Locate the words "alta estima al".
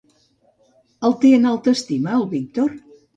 1.49-2.25